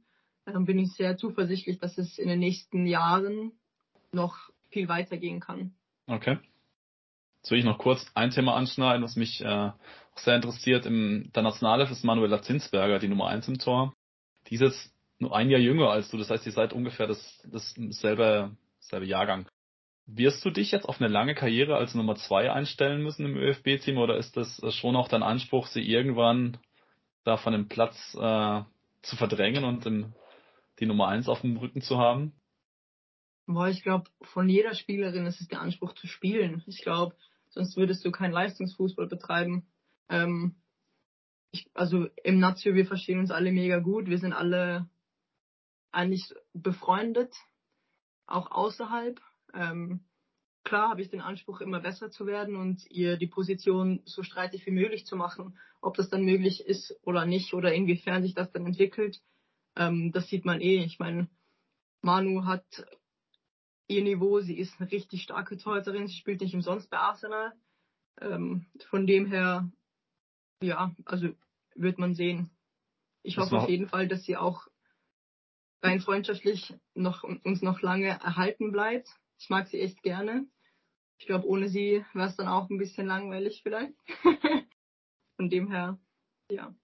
[0.44, 3.52] dann bin ich sehr zuversichtlich, dass es in den nächsten Jahren
[4.12, 4.36] noch
[4.70, 5.74] viel weitergehen kann.
[6.06, 6.38] Okay.
[7.38, 10.86] Jetzt will ich noch kurz ein Thema anschneiden, was mich äh, auch sehr interessiert.
[10.86, 13.94] Im, der Nationalelf ist Manuela Zinsberger, die Nummer eins im Tor.
[14.48, 17.42] Die ist jetzt nur ein Jahr jünger als du, das heißt, ihr seid ungefähr das,
[17.50, 18.56] das selbe,
[18.88, 19.48] selbe Jahrgang.
[20.06, 23.98] Wirst du dich jetzt auf eine lange Karriere als Nummer zwei einstellen müssen im ÖFB-Team
[23.98, 26.56] oder ist das schon auch dein Anspruch, sie irgendwann
[27.24, 28.62] da von dem Platz äh,
[29.02, 30.14] zu verdrängen und in,
[30.80, 32.32] die Nummer eins auf dem Rücken zu haben?
[33.46, 36.62] Boah, ich glaube, von jeder Spielerin ist es der Anspruch zu spielen.
[36.66, 37.16] Ich glaube,
[37.50, 39.66] sonst würdest du keinen Leistungsfußball betreiben.
[40.08, 40.54] Ähm,
[41.50, 44.06] ich, also im Nazio, wir verstehen uns alle mega gut.
[44.06, 44.88] Wir sind alle
[45.90, 47.34] eigentlich befreundet,
[48.28, 49.20] auch außerhalb.
[49.54, 50.00] Ähm,
[50.64, 54.66] klar habe ich den Anspruch, immer besser zu werden und ihr die Position so streitig
[54.66, 55.58] wie möglich zu machen.
[55.80, 59.20] Ob das dann möglich ist oder nicht oder inwiefern sich das dann entwickelt,
[59.76, 60.84] ähm, das sieht man eh.
[60.84, 61.28] Ich meine,
[62.02, 62.86] Manu hat
[63.86, 67.52] ihr Niveau, sie ist eine richtig starke Torhüterin, sie spielt nicht umsonst bei Arsenal.
[68.20, 69.70] Ähm, von dem her,
[70.60, 71.28] ja, also
[71.74, 72.50] wird man sehen.
[73.22, 74.66] Ich das hoffe auf jeden Fall, dass sie auch
[75.82, 79.08] rein freundschaftlich noch, uns noch lange erhalten bleibt.
[79.38, 80.46] Ich mag sie echt gerne.
[81.18, 83.94] Ich glaube, ohne sie wäre es dann auch ein bisschen langweilig vielleicht.
[85.36, 85.98] Von dem her,
[86.50, 86.74] ja.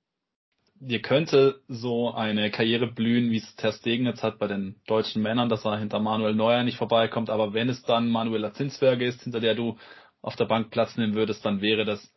[0.76, 5.22] Dir könnte so eine Karriere blühen, wie es Ter Stegen jetzt hat bei den deutschen
[5.22, 7.30] Männern, dass er hinter Manuel Neuer nicht vorbeikommt.
[7.30, 9.78] Aber wenn es dann Manuela Zinsberger ist, hinter der du
[10.20, 12.12] auf der Bank Platz nehmen würdest, dann wäre das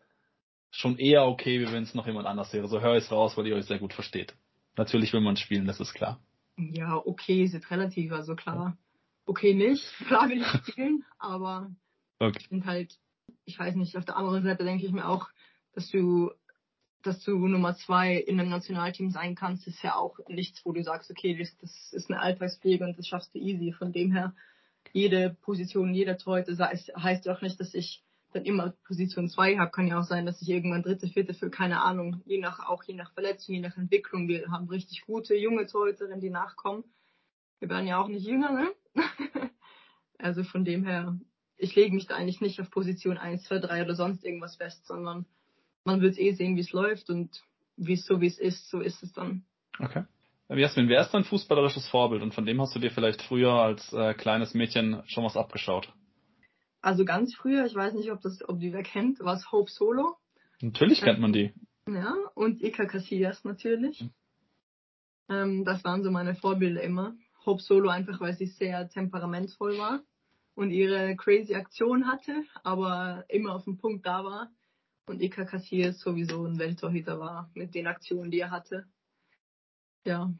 [0.71, 2.67] schon eher okay, wie wenn es noch jemand anders wäre.
[2.67, 4.35] So höre ich es raus, weil ihr euch sehr gut versteht.
[4.75, 6.19] Natürlich will man spielen, das ist klar.
[6.57, 8.77] Ja, okay, ist relativ, also klar
[9.27, 9.83] okay nicht.
[10.07, 11.69] Klar will ich spielen, aber
[12.19, 12.37] okay.
[12.39, 12.97] ich finde halt,
[13.45, 15.29] ich weiß nicht, auf der anderen Seite denke ich mir auch,
[15.73, 16.31] dass du,
[17.03, 20.83] dass du Nummer zwei in einem Nationalteam sein kannst, ist ja auch nichts, wo du
[20.83, 23.73] sagst, okay, das, das ist eine Alltagspflege und das schaffst du easy.
[23.73, 24.33] Von dem her,
[24.93, 28.03] jede Position, jeder Torhüter heißt ja auch nicht, dass ich
[28.37, 29.71] dann immer Position zwei habe.
[29.71, 32.83] Kann ja auch sein, dass ich irgendwann dritte, vierte für keine Ahnung, je nach, auch
[32.83, 34.27] je nach Verletzung, je nach Entwicklung.
[34.27, 36.83] Wir haben richtig gute junge Torhüterinnen, die nachkommen.
[37.59, 38.71] Wir werden ja auch nicht jünger, ne?
[40.19, 41.17] also von dem her,
[41.57, 44.85] ich lege mich da eigentlich nicht auf Position 1, 2, 3 oder sonst irgendwas fest,
[44.85, 45.25] sondern
[45.83, 47.41] man wird eh sehen, wie es läuft und
[47.75, 49.45] wie es so wie es ist, so ist es dann.
[49.79, 50.03] Okay.
[50.49, 53.91] Jasmin, wer ist dein fußballerisches Vorbild und von dem hast du dir vielleicht früher als
[53.91, 55.91] äh, kleines Mädchen schon was abgeschaut?
[56.81, 59.71] Also ganz früher, ich weiß nicht, ob das, ob die wer kennt, war es Hope
[59.71, 60.17] Solo.
[60.61, 61.53] Natürlich kennt man die.
[61.87, 64.01] Ja, und Ika Casillas natürlich.
[64.01, 64.13] Mhm.
[65.29, 67.15] Ähm, das waren so meine Vorbilder immer.
[67.45, 70.01] Hope Solo einfach, weil sie sehr temperamentvoll war
[70.55, 74.51] und ihre crazy Aktion hatte, aber immer auf dem Punkt da war.
[75.05, 78.85] Und Ika Casillas sowieso ein Welttorhüter war mit den Aktionen, die er hatte.
[80.03, 80.33] Ja.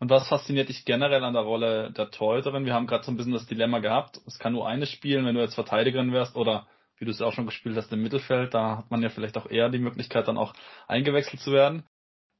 [0.00, 2.64] Und was fasziniert dich generell an der Rolle der Torhüterin?
[2.64, 4.20] Wir haben gerade so ein bisschen das Dilemma gehabt.
[4.26, 7.32] Es kann nur eine spielen, wenn du jetzt Verteidigerin wärst oder wie du es auch
[7.32, 8.54] schon gespielt hast im Mittelfeld.
[8.54, 10.54] Da hat man ja vielleicht auch eher die Möglichkeit, dann auch
[10.88, 11.84] eingewechselt zu werden.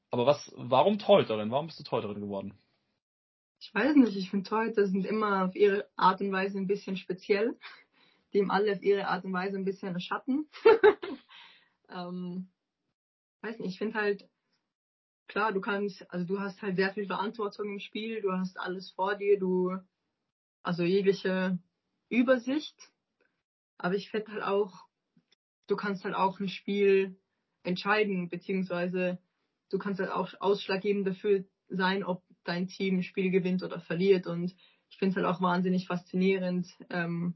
[0.09, 1.51] Aber was, warum Torhüterin?
[1.51, 2.57] Warum bist du Torhüterin geworden?
[3.61, 6.97] ich weiß nicht, ich finde Torhüter sind immer auf ihre Art und Weise ein bisschen
[6.97, 7.57] speziell.
[8.33, 10.49] Die alle auf ihre Art und Weise ein bisschen Schatten.
[11.89, 12.49] ähm,
[13.41, 14.27] weiß nicht, ich finde halt,
[15.31, 18.91] klar, du kannst, also du hast halt sehr viel Verantwortung im Spiel, du hast alles
[18.91, 19.77] vor dir, du,
[20.61, 21.57] also jegliche
[22.09, 22.75] Übersicht.
[23.77, 24.85] Aber ich finde halt auch,
[25.67, 27.17] du kannst halt auch ein Spiel
[27.63, 29.19] entscheiden, beziehungsweise
[29.69, 34.27] du kannst halt auch ausschlaggebend dafür sein, ob dein Team ein Spiel gewinnt oder verliert.
[34.27, 34.53] Und
[34.89, 37.35] ich finde es halt auch wahnsinnig faszinierend, ähm,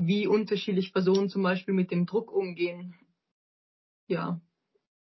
[0.00, 2.94] wie unterschiedlich Personen zum Beispiel mit dem Druck umgehen.
[4.06, 4.40] Ja.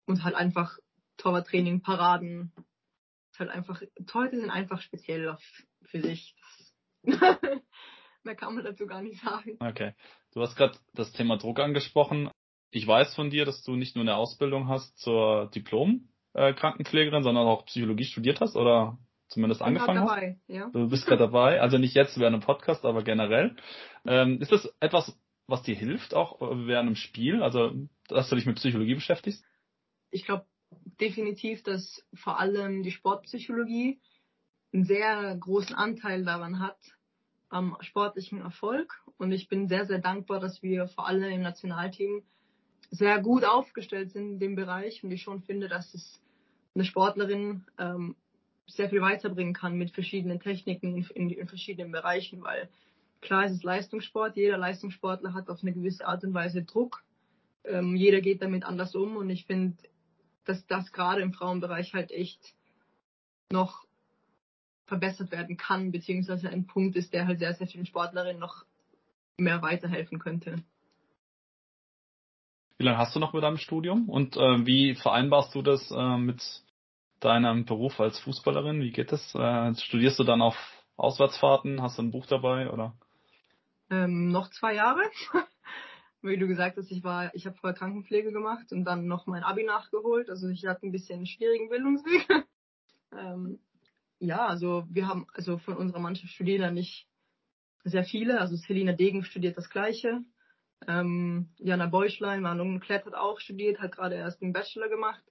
[0.05, 0.79] Und halt einfach
[1.17, 2.51] Torwarttraining, Paraden.
[3.37, 5.37] Halt einfach, Torhüter sind einfach speziell
[5.83, 6.35] für sich.
[7.03, 9.57] Mehr kann man dazu gar nicht sagen.
[9.59, 9.93] Okay.
[10.33, 12.29] Du hast gerade das Thema Druck angesprochen.
[12.71, 17.65] Ich weiß von dir, dass du nicht nur eine Ausbildung hast zur Diplom-Krankenpflegerin, sondern auch
[17.65, 18.97] Psychologie studiert hast oder
[19.29, 20.17] zumindest Bin angefangen grad hast.
[20.17, 20.69] dabei, ja.
[20.71, 23.55] Du bist gerade dabei, also nicht jetzt während einem Podcast, aber generell.
[24.05, 27.41] Ähm, ist das etwas, was dir hilft, auch während einem Spiel?
[27.41, 27.73] Also,
[28.07, 29.45] dass du dich mit Psychologie beschäftigst?
[30.11, 30.45] Ich glaube
[30.99, 33.99] definitiv, dass vor allem die Sportpsychologie
[34.73, 36.77] einen sehr großen Anteil daran hat,
[37.49, 39.01] am sportlichen Erfolg.
[39.17, 42.23] Und ich bin sehr, sehr dankbar, dass wir vor allem im Nationalteam
[42.89, 45.03] sehr gut aufgestellt sind in dem Bereich.
[45.03, 46.21] Und ich schon finde, dass es
[46.75, 48.15] eine Sportlerin ähm,
[48.67, 52.69] sehr viel weiterbringen kann mit verschiedenen Techniken in, in, verschiedenen Bereichen, weil
[53.21, 57.03] klar ist es Leistungssport, jeder Leistungssportler hat auf eine gewisse Art und Weise Druck,
[57.63, 59.15] ähm, jeder geht damit anders um.
[59.15, 59.77] Und ich finde,
[60.47, 62.53] dass das gerade im Frauenbereich halt echt
[63.51, 63.85] noch
[64.85, 68.65] verbessert werden kann, beziehungsweise ein Punkt ist, der halt sehr, sehr vielen Sportlerinnen noch
[69.37, 70.63] mehr weiterhelfen könnte.
[72.77, 76.17] Wie lange hast du noch mit deinem Studium und äh, wie vereinbarst du das äh,
[76.17, 76.41] mit
[77.19, 78.81] deinem Beruf als Fußballerin?
[78.81, 79.33] Wie geht das?
[79.35, 80.55] Äh, studierst du dann auf
[80.95, 81.81] Auswärtsfahrten?
[81.81, 82.93] Hast du ein Buch dabei oder?
[83.89, 85.01] Ähm, noch zwei Jahre.
[86.21, 89.43] Wie du gesagt hast, ich war, ich habe vorher Krankenpflege gemacht und dann noch mein
[89.43, 90.29] Abi nachgeholt.
[90.29, 92.27] Also ich hatte ein bisschen einen schwierigen Bildungsweg.
[93.11, 93.59] ähm,
[94.19, 97.07] ja, also wir haben, also von unserer Mannschaft studieren da nicht
[97.83, 98.39] sehr viele.
[98.39, 100.21] Also Selina Degen studiert das Gleiche.
[100.87, 105.23] Ähm, Jana Beuschlein, Manon Klett hat auch studiert, hat gerade erst einen Bachelor gemacht.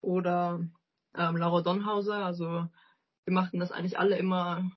[0.00, 0.60] Oder
[1.14, 2.24] ähm, Laura Donhauser.
[2.24, 2.68] Also
[3.24, 4.70] wir machten das eigentlich alle immer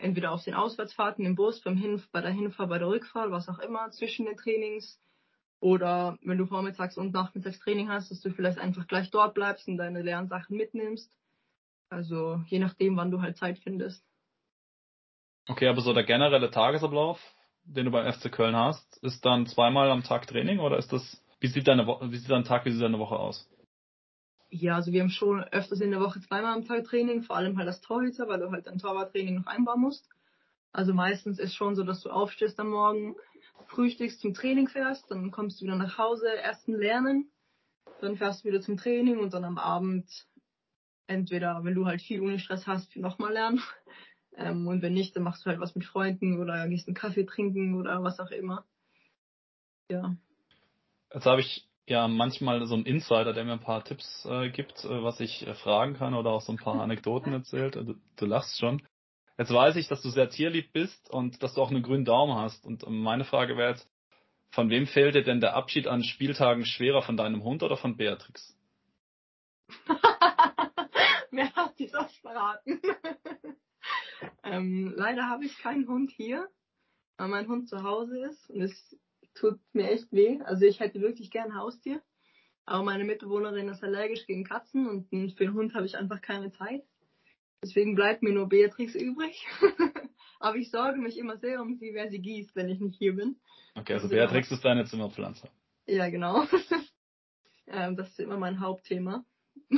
[0.00, 3.48] entweder auf den Auswärtsfahrten im Bus, beim Hin bei der Hinfahrt, bei der Rückfahrt, was
[3.48, 4.98] auch immer, zwischen den Trainings.
[5.60, 9.68] Oder wenn du vormittags und nachmittags Training hast, dass du vielleicht einfach gleich dort bleibst
[9.68, 11.12] und deine Lernsachen mitnimmst.
[11.90, 14.04] Also je nachdem, wann du halt Zeit findest.
[15.48, 17.20] Okay, aber so der generelle Tagesablauf,
[17.64, 21.22] den du beim FC Köln hast, ist dann zweimal am Tag Training oder ist das,
[21.40, 23.48] wie sieht deine Woche, wie sieht dein Tag, wie sieht deine Woche aus?
[24.50, 27.56] Ja, also wir haben schon öfters in der Woche zweimal am Tag Training, vor allem
[27.56, 30.08] halt das Torhüter, weil du halt dein Torwarttraining noch einbauen musst.
[30.72, 33.16] Also meistens ist schon so, dass du aufstehst am Morgen,
[33.68, 37.30] frühstückst zum Training fährst, dann kommst du wieder nach Hause, ersten lernen,
[38.00, 40.08] dann fährst du wieder zum Training und dann am Abend
[41.06, 43.62] entweder, wenn du halt viel Unistress hast, nochmal lernen.
[44.36, 47.26] Ähm, und wenn nicht, dann machst du halt was mit Freunden oder gehst einen Kaffee
[47.26, 48.64] trinken oder was auch immer.
[49.90, 50.14] Ja.
[51.12, 54.84] Jetzt habe ich ja manchmal so einen Insider, der mir ein paar Tipps äh, gibt,
[54.84, 57.76] äh, was ich äh, fragen kann oder auch so ein paar Anekdoten erzählt.
[57.76, 58.82] Du, du lachst schon.
[59.36, 62.36] Jetzt weiß ich, dass du sehr tierlieb bist und dass du auch einen grünen Daumen
[62.36, 62.64] hast.
[62.64, 63.88] Und meine Frage wäre jetzt,
[64.50, 67.96] von wem fällt dir denn der Abschied an Spieltagen schwerer, von deinem Hund oder von
[67.96, 68.56] Beatrix?
[71.30, 72.80] Wer hat dir das verraten?
[74.42, 76.48] ähm, leider habe ich keinen Hund hier,
[77.16, 78.96] weil mein Hund zu Hause ist und es
[79.34, 80.40] tut mir echt weh.
[80.42, 82.02] Also ich hätte wirklich gern ein Haustier,
[82.64, 86.52] aber meine Mitbewohnerin ist allergisch gegen Katzen und für den Hund habe ich einfach keine
[86.52, 86.82] Zeit.
[87.62, 89.46] Deswegen bleibt mir nur Beatrix übrig.
[90.40, 93.14] aber ich sorge mich immer sehr um sie, wer sie gießt, wenn ich nicht hier
[93.14, 93.36] bin.
[93.74, 95.48] Okay, also Beatrix ist deine Zimmerpflanze.
[95.86, 96.44] Ja, genau.
[97.66, 99.24] ähm, das ist immer mein Hauptthema.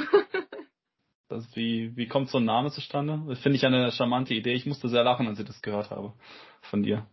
[1.29, 3.23] Das, wie, wie kommt so ein Name zustande?
[3.27, 4.53] Das finde ich eine charmante Idee.
[4.53, 6.13] Ich musste sehr lachen, als ich das gehört habe
[6.61, 7.07] von dir.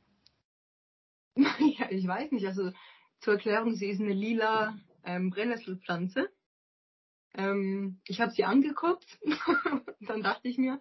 [1.89, 2.45] Ich weiß nicht.
[2.45, 2.71] Also
[3.19, 6.29] zur Erklärung, sie ist eine lila ähm, Brennnesselpflanze.
[7.33, 9.05] Ähm, ich habe sie angeguckt.
[10.01, 10.79] dann dachte ich mir,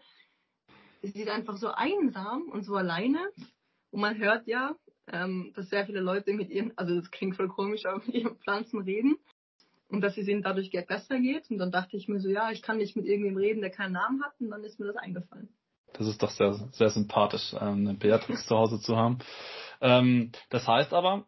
[1.03, 3.21] sie ist einfach so einsam und so alleine.
[3.91, 7.49] Und man hört ja, ähm, dass sehr viele Leute mit ihren, also das klingt voll
[7.49, 9.17] komisch, aber mit ihren Pflanzen reden
[9.89, 11.51] und dass es ihnen dadurch besser geht.
[11.51, 13.93] Und dann dachte ich mir so, ja, ich kann nicht mit irgendwem reden, der keinen
[13.93, 14.33] Namen hat.
[14.39, 15.49] Und dann ist mir das eingefallen.
[15.95, 19.19] Das ist doch sehr, sehr sympathisch, ähm, eine Beatrix zu Hause zu haben.
[19.81, 21.27] Ähm, das heißt aber,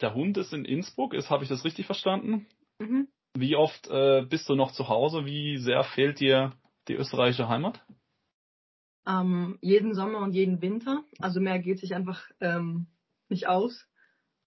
[0.00, 2.46] der Hund ist in Innsbruck, ist, habe ich das richtig verstanden?
[2.78, 3.08] Mhm.
[3.34, 5.24] Wie oft äh, bist du noch zu Hause?
[5.24, 6.52] Wie sehr fehlt dir
[6.88, 7.84] die österreichische Heimat?
[9.06, 11.04] Ähm, jeden Sommer und jeden Winter.
[11.18, 12.86] Also mehr geht sich einfach ähm,
[13.28, 13.88] nicht aus.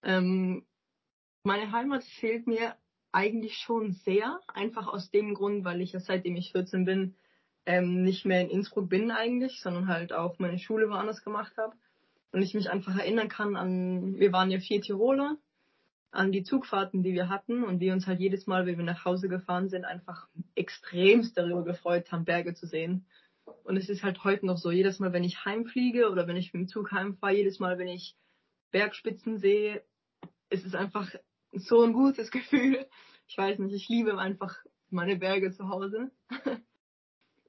[0.02, 0.66] Ähm,
[1.42, 2.76] meine Heimat fehlt mir
[3.12, 7.16] eigentlich schon sehr, einfach aus dem Grund, weil ich ja seitdem ich 14 bin
[7.64, 11.74] ähm, nicht mehr in Innsbruck bin eigentlich, sondern halt auch meine Schule woanders gemacht habe.
[12.32, 15.36] Und ich mich einfach erinnern kann an, wir waren ja vier Tiroler,
[16.10, 19.04] an die Zugfahrten, die wir hatten und wir uns halt jedes Mal, wenn wir nach
[19.04, 23.06] Hause gefahren sind, einfach extremst darüber gefreut haben, Berge zu sehen.
[23.64, 26.52] Und es ist halt heute noch so, jedes Mal, wenn ich heimfliege oder wenn ich
[26.52, 28.16] mit dem Zug heimfahre, jedes Mal, wenn ich
[28.70, 29.82] Bergspitzen sehe,
[30.50, 31.08] ist es einfach
[31.52, 32.86] so ein gutes Gefühl.
[33.28, 34.56] Ich weiß nicht, ich liebe einfach
[34.90, 36.10] meine Berge zu Hause.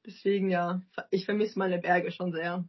[0.05, 2.67] Deswegen ja, ich vermisse meine Berge schon sehr.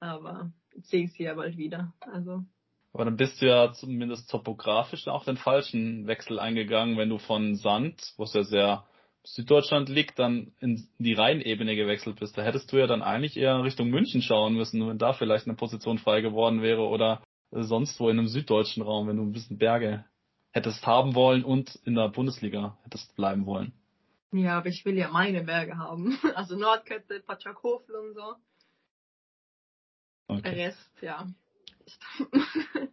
[0.00, 1.92] Aber sehe ich sie ja bald wieder.
[2.00, 2.44] Also.
[2.92, 7.56] Aber dann bist du ja zumindest topografisch auch den falschen Wechsel eingegangen, wenn du von
[7.56, 8.84] Sand, wo es ja sehr
[9.22, 12.36] Süddeutschland liegt, dann in die Rheinebene gewechselt bist.
[12.36, 15.56] Da hättest du ja dann eigentlich eher Richtung München schauen müssen, wenn da vielleicht eine
[15.56, 19.58] Position frei geworden wäre oder sonst wo in einem süddeutschen Raum, wenn du ein bisschen
[19.58, 20.04] Berge
[20.52, 23.72] hättest haben wollen und in der Bundesliga hättest bleiben wollen.
[24.32, 26.18] Ja, aber ich will ja meine Berge haben.
[26.34, 28.34] Also Nordkette, Patschakofel und so.
[30.30, 30.42] Okay.
[30.42, 31.26] Der Rest, ja.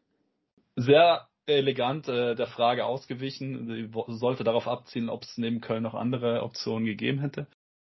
[0.76, 3.68] Sehr elegant äh, der Frage ausgewichen.
[3.68, 7.48] Sie sollte darauf abzielen, ob es neben Köln noch andere Optionen gegeben hätte.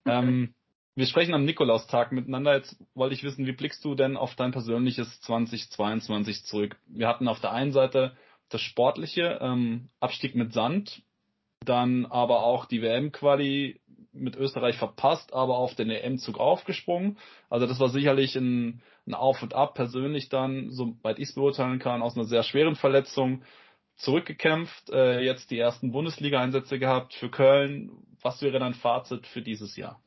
[0.05, 0.55] ähm,
[0.94, 2.57] wir sprechen am Nikolaustag miteinander.
[2.57, 6.77] Jetzt wollte ich wissen, wie blickst du denn auf dein persönliches 2022 zurück?
[6.88, 8.16] Wir hatten auf der einen Seite
[8.48, 11.03] das sportliche ähm, Abstieg mit Sand,
[11.64, 13.81] dann aber auch die WM-Quali
[14.20, 17.18] mit Österreich verpasst, aber auf den EM-Zug aufgesprungen.
[17.50, 21.78] Also das war sicherlich ein, ein Auf und Ab persönlich dann, soweit ich es beurteilen
[21.78, 23.42] kann, aus einer sehr schweren Verletzung
[23.96, 27.90] zurückgekämpft, äh, jetzt die ersten Bundesliga-Einsätze gehabt für Köln.
[28.22, 30.00] Was wäre dein Fazit für dieses Jahr?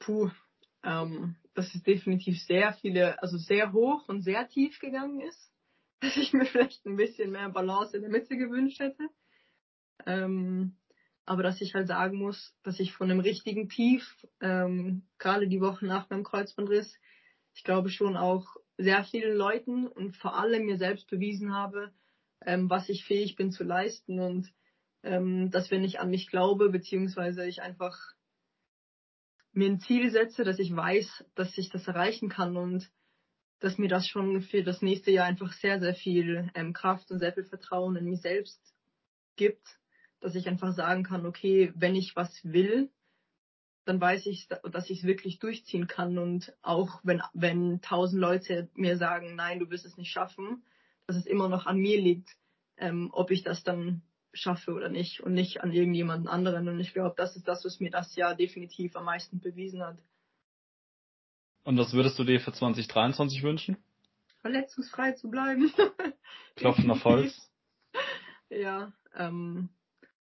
[0.00, 0.30] Puh,
[0.82, 5.50] ähm, dass es definitiv sehr viele, also sehr hoch und sehr tief gegangen ist.
[6.00, 9.10] Dass ich mir vielleicht ein bisschen mehr Balance in der Mitte gewünscht hätte.
[10.06, 10.76] Ähm,
[11.26, 14.04] aber dass ich halt sagen muss, dass ich von einem richtigen Tief,
[14.40, 16.98] ähm, gerade die Wochen nach meinem Kreuzbandriss,
[17.54, 21.92] ich glaube schon auch sehr vielen Leuten und vor allem mir selbst bewiesen habe,
[22.44, 24.52] ähm, was ich fähig bin zu leisten und
[25.02, 27.96] ähm, dass wenn ich an mich glaube, beziehungsweise ich einfach
[29.52, 32.90] mir ein Ziel setze, dass ich weiß, dass ich das erreichen kann und
[33.58, 37.18] dass mir das schon für das nächste Jahr einfach sehr, sehr viel ähm, Kraft und
[37.18, 38.74] sehr viel Vertrauen in mich selbst
[39.36, 39.78] gibt,
[40.20, 42.90] dass ich einfach sagen kann, okay, wenn ich was will,
[43.84, 48.68] dann weiß ich, dass ich es wirklich durchziehen kann und auch wenn wenn tausend Leute
[48.74, 50.62] mir sagen, nein, du wirst es nicht schaffen,
[51.06, 52.36] dass es immer noch an mir liegt,
[52.76, 54.02] ähm, ob ich das dann
[54.32, 56.68] schaffe oder nicht und nicht an irgendjemanden anderen.
[56.68, 59.98] Und ich glaube, das ist das, was mir das Jahr definitiv am meisten bewiesen hat.
[61.64, 63.76] Und was würdest du dir für 2023 wünschen?
[64.40, 65.72] Verletzungsfrei zu bleiben.
[66.56, 67.50] Klopfen auf Holz.
[68.50, 69.68] ja, ähm,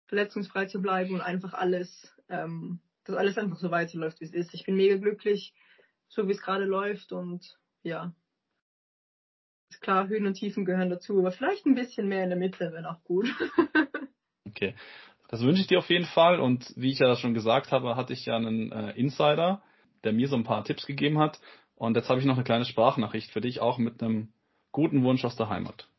[0.08, 4.54] verletzungsfrei zu bleiben und einfach alles, ähm, dass alles einfach so weiterläuft, wie es ist.
[4.54, 5.54] Ich bin mega glücklich,
[6.08, 8.14] so wie es gerade läuft und ja.
[9.70, 12.72] Ist klar, Höhen und Tiefen gehören dazu, aber vielleicht ein bisschen mehr in der Mitte
[12.72, 13.28] wäre auch gut.
[14.46, 14.76] okay.
[15.30, 18.14] Das wünsche ich dir auf jeden Fall und wie ich ja schon gesagt habe, hatte
[18.14, 19.62] ich ja einen äh, Insider,
[20.06, 21.42] der mir so ein paar Tipps gegeben hat
[21.76, 24.32] und jetzt habe ich noch eine kleine Sprachnachricht für dich, auch mit einem
[24.72, 25.90] guten Wunsch aus der Heimat.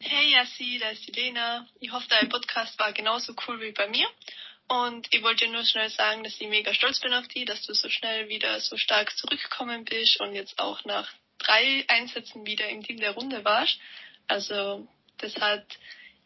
[0.00, 1.66] Hey Yassi, da ist die Lena.
[1.80, 4.06] Ich hoffe, dein Podcast war genauso cool wie bei mir.
[4.68, 7.66] Und ich wollte dir nur schnell sagen, dass ich mega stolz bin auf dich, dass
[7.66, 12.68] du so schnell wieder so stark zurückgekommen bist und jetzt auch nach drei Einsätzen wieder
[12.68, 13.80] im Team der Runde warst.
[14.28, 15.66] Also das hat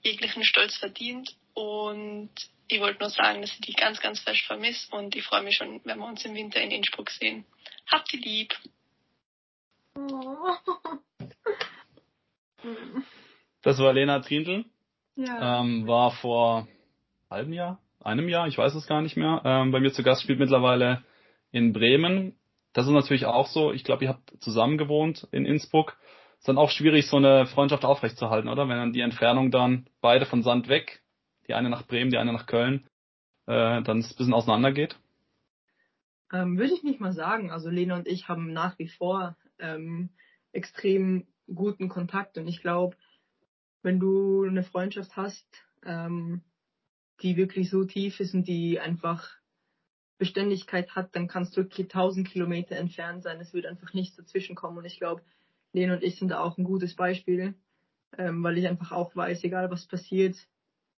[0.02, 2.30] jeglichen Stolz verdient und
[2.68, 5.56] ich wollte nur sagen, dass ich dich ganz, ganz fest vermisse und ich freue mich
[5.56, 7.46] schon, wenn wir uns im Winter in Innsbruck sehen.
[7.86, 8.54] Habt ihr lieb.
[9.94, 10.56] Oh.
[13.62, 14.64] Das war Lena Trindl.
[15.16, 15.60] Ja.
[15.60, 16.68] Ähm, war vor
[17.30, 19.42] halbem Jahr, einem Jahr, ich weiß es gar nicht mehr.
[19.44, 21.02] Ähm, bei mir zu Gast spielt mittlerweile
[21.50, 22.34] in Bremen.
[22.72, 23.72] Das ist natürlich auch so.
[23.72, 25.96] Ich glaube, ihr habt zusammen gewohnt in Innsbruck.
[26.38, 28.68] Ist dann auch schwierig, so eine Freundschaft aufrechtzuerhalten, oder?
[28.68, 31.02] Wenn dann die Entfernung dann beide von Sand weg,
[31.46, 32.86] die eine nach Bremen, die eine nach Köln,
[33.46, 34.96] äh, dann es ein bisschen auseinander geht.
[36.32, 37.50] Ähm, Würde ich nicht mal sagen.
[37.50, 40.10] Also Lena und ich haben nach wie vor ähm,
[40.52, 42.96] extrem guten Kontakt und ich glaube,
[43.82, 45.46] wenn du eine Freundschaft hast,
[45.84, 46.42] ähm,
[47.20, 49.28] die wirklich so tief ist und die einfach
[50.18, 53.40] Beständigkeit hat, dann kannst du tausend Kilometer entfernt sein.
[53.40, 54.78] Es wird einfach nichts dazwischen kommen.
[54.78, 55.22] Und ich glaube,
[55.72, 57.54] Lena und ich sind da auch ein gutes Beispiel,
[58.16, 60.36] ähm, weil ich einfach auch weiß, egal was passiert,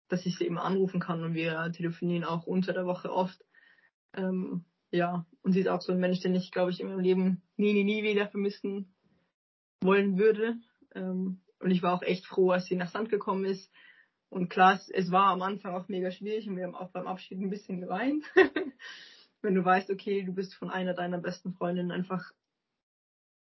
[0.09, 3.43] dass ich sie immer anrufen kann und wir telefonieren auch unter der Woche oft.
[4.15, 7.01] Ähm, ja, und sie ist auch so ein Mensch, den ich, glaube ich, in meinem
[7.01, 8.95] Leben nie, nie, nie wieder vermissen
[9.81, 10.57] wollen würde.
[10.95, 13.71] Ähm, und ich war auch echt froh, als sie nach Sand gekommen ist.
[14.29, 17.39] Und klar, es war am Anfang auch mega schwierig und wir haben auch beim Abschied
[17.39, 18.25] ein bisschen geweint.
[19.43, 22.33] Wenn du weißt, okay, du bist von einer deiner besten Freundinnen einfach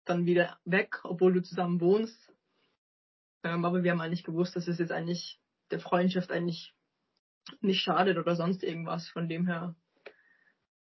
[0.04, 2.32] dann wieder weg, obwohl du zusammen wohnst.
[3.44, 5.40] Ähm, aber wir haben eigentlich gewusst, dass es jetzt eigentlich
[5.70, 6.74] der Freundschaft eigentlich
[7.60, 9.08] nicht schadet oder sonst irgendwas.
[9.08, 9.74] Von dem her,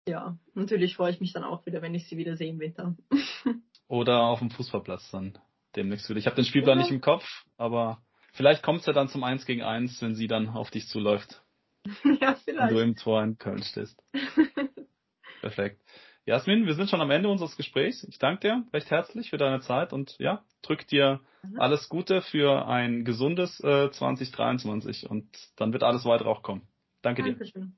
[0.07, 2.95] ja, natürlich freue ich mich dann auch wieder, wenn ich sie wieder sehe im Winter.
[3.89, 5.37] Oder auf dem Fußballplatz dann
[5.77, 6.19] demnächst wieder.
[6.19, 7.25] Ich habe den Spielplan nicht im Kopf,
[7.57, 8.01] aber
[8.33, 11.41] vielleicht kommt es ja dann zum 1 gegen 1, wenn sie dann auf dich zuläuft
[12.19, 12.81] ja, und du vielleicht.
[12.81, 13.97] im Tor in Köln stehst.
[15.41, 15.81] Perfekt.
[16.25, 18.03] Jasmin, wir sind schon am Ende unseres Gesprächs.
[18.03, 21.59] Ich danke dir recht herzlich für deine Zeit und ja, drück dir Mhm.
[21.59, 26.67] alles Gute für ein gesundes äh, 2023 und dann wird alles weitere auch kommen.
[27.01, 27.31] Danke dir.
[27.31, 27.77] Dankeschön.